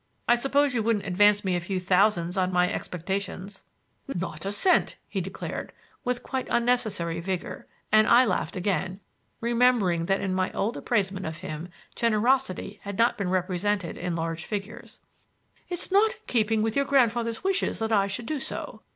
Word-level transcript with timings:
I 0.27 0.33
suppose 0.35 0.73
you 0.73 0.81
wouldn't 0.81 1.05
advance 1.05 1.45
me 1.45 1.55
a 1.55 1.59
few 1.61 1.79
thousands 1.79 2.35
on 2.35 2.51
my 2.51 2.73
expectations—" 2.73 3.63
"Not 4.07 4.47
a 4.47 4.51
cent," 4.51 4.95
he 5.07 5.21
declared, 5.21 5.73
with 6.03 6.23
quite 6.23 6.47
unnecessary 6.49 7.19
vigor; 7.19 7.67
and 7.91 8.07
I 8.07 8.25
laughed 8.25 8.55
again, 8.55 8.99
remembering 9.41 10.07
that 10.07 10.19
in 10.19 10.33
my 10.33 10.51
old 10.53 10.75
appraisement 10.75 11.27
of 11.27 11.37
him, 11.45 11.69
generosity 11.95 12.79
had 12.81 12.97
not 12.97 13.15
been 13.15 13.29
represented 13.29 13.95
in 13.95 14.15
large 14.15 14.43
figures. 14.43 15.01
"It's 15.69 15.91
not 15.91 16.13
in 16.13 16.19
keeping 16.25 16.63
with 16.63 16.75
your 16.75 16.85
grandfather's 16.85 17.43
wishes 17.43 17.77
that 17.77 17.91
I 17.91 18.07
should 18.07 18.25
do 18.25 18.39
so. 18.39 18.81